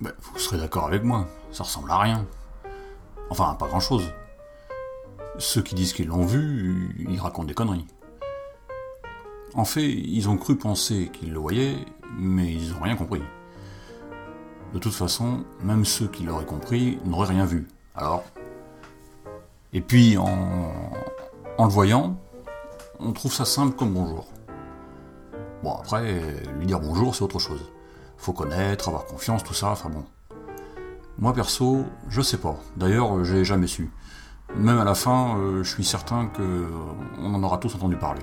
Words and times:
Bah, 0.00 0.10
vous 0.20 0.38
serez 0.38 0.58
d'accord 0.58 0.86
avec 0.86 1.02
moi, 1.02 1.26
ça 1.52 1.64
ressemble 1.64 1.90
à 1.90 1.98
rien. 1.98 2.26
Enfin, 3.30 3.54
pas 3.58 3.66
grand 3.66 3.80
chose. 3.80 4.12
Ceux 5.38 5.62
qui 5.62 5.74
disent 5.74 5.92
qu'ils 5.92 6.06
l'ont 6.06 6.24
vu, 6.24 6.94
ils 7.08 7.20
racontent 7.20 7.46
des 7.46 7.54
conneries. 7.54 7.86
En 9.54 9.64
fait, 9.64 9.86
ils 9.86 10.28
ont 10.28 10.36
cru 10.36 10.56
penser 10.56 11.10
qu'ils 11.12 11.32
le 11.32 11.38
voyaient, 11.38 11.76
mais 12.18 12.52
ils 12.52 12.72
n'ont 12.72 12.80
rien 12.80 12.96
compris. 12.96 13.22
De 14.72 14.78
toute 14.78 14.94
façon, 14.94 15.44
même 15.62 15.84
ceux 15.84 16.08
qui 16.08 16.24
l'auraient 16.24 16.46
compris 16.46 16.98
n'auraient 17.04 17.28
rien 17.34 17.44
vu. 17.44 17.68
Alors 17.94 18.24
Et 19.72 19.80
puis, 19.80 20.16
en, 20.16 20.72
en 21.58 21.64
le 21.64 21.70
voyant, 21.70 22.18
on 23.00 23.12
trouve 23.12 23.32
ça 23.32 23.44
simple 23.44 23.76
comme 23.76 23.92
bonjour. 23.92 24.26
Bon, 25.62 25.74
après, 25.74 26.20
lui 26.58 26.66
dire 26.66 26.80
bonjour, 26.80 27.14
c'est 27.14 27.22
autre 27.22 27.38
chose. 27.38 27.72
Faut 28.16 28.32
connaître, 28.32 28.88
avoir 28.88 29.04
confiance, 29.06 29.42
tout 29.44 29.54
ça, 29.54 29.70
enfin 29.70 29.88
bon. 29.88 30.04
Moi 31.18 31.32
perso, 31.32 31.84
je 32.08 32.20
sais 32.20 32.38
pas. 32.38 32.56
D'ailleurs, 32.76 33.24
j'ai 33.24 33.44
jamais 33.44 33.66
su. 33.66 33.90
Même 34.54 34.78
à 34.78 34.84
la 34.84 34.94
fin, 34.94 35.38
euh, 35.38 35.62
je 35.62 35.70
suis 35.70 35.84
certain 35.84 36.26
que 36.26 36.66
on 37.18 37.34
en 37.34 37.42
aura 37.42 37.58
tous 37.58 37.74
entendu 37.74 37.96
parler. 37.96 38.22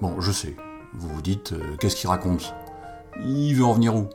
Bon, 0.00 0.20
je 0.20 0.32
sais. 0.32 0.56
Vous 0.94 1.08
vous 1.08 1.22
dites, 1.22 1.52
euh, 1.52 1.76
qu'est-ce 1.78 1.96
qu'il 1.96 2.08
raconte? 2.08 2.54
Il 3.24 3.54
veut 3.54 3.64
en 3.64 3.72
venir 3.72 3.94
où? 3.94 4.08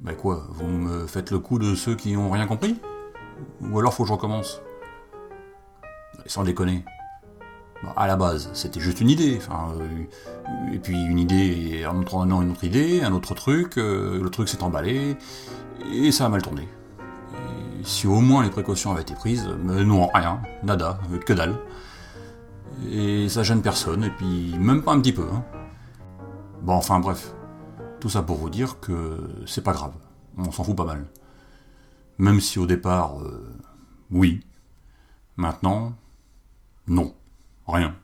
Ben 0.00 0.14
quoi, 0.14 0.46
vous 0.50 0.66
me 0.66 1.06
faites 1.06 1.30
le 1.30 1.38
coup 1.38 1.58
de 1.58 1.74
ceux 1.74 1.94
qui 1.94 2.16
ont 2.16 2.30
rien 2.30 2.46
compris? 2.46 2.80
Ou 3.60 3.78
alors 3.78 3.94
faut 3.94 4.02
que 4.02 4.08
je 4.08 4.12
recommence? 4.14 4.60
Sans 6.26 6.42
déconner. 6.42 6.84
Bon, 7.84 7.90
à 7.96 8.06
la 8.06 8.16
base, 8.16 8.50
c'était 8.54 8.80
juste 8.80 9.00
une 9.00 9.10
idée. 9.10 9.36
Enfin, 9.36 9.74
euh, 9.78 10.72
et 10.72 10.78
puis 10.78 10.96
une 10.96 11.18
idée, 11.18 11.84
un 11.84 11.96
autre 11.98 12.14
an, 12.16 12.42
une 12.42 12.50
autre 12.50 12.64
idée, 12.64 13.02
un 13.02 13.12
autre 13.12 13.34
truc, 13.34 13.76
euh, 13.78 14.22
le 14.22 14.30
truc 14.30 14.48
s'est 14.48 14.62
emballé, 14.62 15.16
et 15.92 16.12
ça 16.12 16.26
a 16.26 16.28
mal 16.28 16.42
tourné. 16.42 16.68
Et 17.80 17.84
si 17.84 18.06
au 18.06 18.20
moins 18.20 18.42
les 18.42 18.50
précautions 18.50 18.92
avaient 18.92 19.02
été 19.02 19.14
prises, 19.14 19.48
mais 19.62 19.84
non, 19.84 20.08
rien, 20.14 20.40
nada, 20.62 20.98
que 21.26 21.32
dalle. 21.32 21.54
Et 22.90 23.28
ça 23.28 23.42
gêne 23.42 23.62
personne, 23.62 24.04
et 24.04 24.10
puis 24.10 24.56
même 24.58 24.82
pas 24.82 24.92
un 24.92 25.00
petit 25.00 25.12
peu. 25.12 25.26
hein. 25.32 25.44
Bon, 26.62 26.74
enfin 26.74 27.00
bref, 27.00 27.34
tout 28.00 28.08
ça 28.08 28.22
pour 28.22 28.36
vous 28.36 28.50
dire 28.50 28.80
que 28.80 29.18
c'est 29.46 29.62
pas 29.62 29.72
grave, 29.72 29.92
on 30.38 30.50
s'en 30.50 30.64
fout 30.64 30.76
pas 30.76 30.84
mal. 30.86 31.06
Même 32.18 32.40
si 32.40 32.58
au 32.58 32.66
départ, 32.66 33.20
euh, 33.20 33.52
oui. 34.10 34.40
Maintenant, 35.36 35.94
non. 36.86 37.12
Rien. 37.66 37.94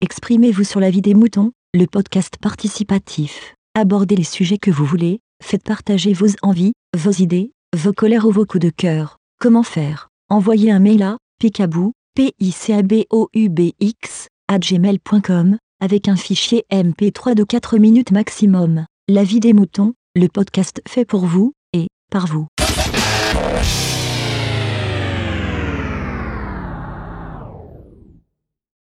Exprimez-vous 0.00 0.64
sur 0.64 0.80
la 0.80 0.90
vie 0.90 1.02
des 1.02 1.14
moutons, 1.14 1.52
le 1.74 1.86
podcast 1.86 2.36
participatif. 2.40 3.54
Abordez 3.74 4.16
les 4.16 4.24
sujets 4.24 4.58
que 4.58 4.70
vous 4.70 4.84
voulez, 4.84 5.20
faites 5.42 5.62
partager 5.62 6.12
vos 6.12 6.28
envies, 6.42 6.72
vos 6.96 7.12
idées, 7.12 7.52
vos 7.76 7.92
colères 7.92 8.26
ou 8.26 8.32
vos 8.32 8.46
coups 8.46 8.64
de 8.64 8.70
cœur. 8.70 9.18
Comment 9.40 9.62
faire? 9.62 10.08
Envoyez 10.28 10.70
un 10.70 10.78
mail 10.80 11.02
à 11.02 11.18
picabou, 11.38 11.92
p 12.14 12.32
i 12.40 12.50
c 12.50 12.72
a 12.72 12.82
b 12.82 13.04
o 13.10 13.28
u 13.34 13.48
b 13.48 13.72
x 13.78 14.28
gmail.com 14.50 15.58
avec 15.80 16.08
un 16.08 16.16
fichier 16.16 16.64
MP3 16.72 17.34
de 17.34 17.44
4 17.44 17.78
minutes 17.78 18.10
maximum. 18.10 18.86
La 19.08 19.22
vie 19.22 19.40
des 19.40 19.52
moutons, 19.52 19.92
le 20.14 20.28
podcast 20.28 20.80
fait 20.88 21.04
pour 21.04 21.26
vous 21.26 21.52
et 21.72 21.88
par 22.10 22.26
vous. 22.26 22.46